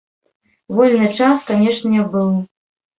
[0.79, 2.37] Вольны час, канечне, быў.